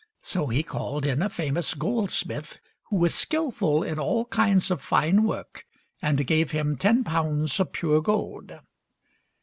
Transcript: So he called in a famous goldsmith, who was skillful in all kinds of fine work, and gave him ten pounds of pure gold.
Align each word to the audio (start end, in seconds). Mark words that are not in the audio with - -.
So 0.23 0.47
he 0.47 0.63
called 0.63 1.05
in 1.05 1.21
a 1.21 1.29
famous 1.29 1.75
goldsmith, 1.75 2.57
who 2.85 2.95
was 2.95 3.13
skillful 3.13 3.83
in 3.83 3.99
all 3.99 4.25
kinds 4.25 4.71
of 4.71 4.81
fine 4.81 5.21
work, 5.25 5.67
and 6.01 6.25
gave 6.25 6.49
him 6.49 6.75
ten 6.75 7.03
pounds 7.03 7.59
of 7.59 7.71
pure 7.71 8.01
gold. 8.01 8.51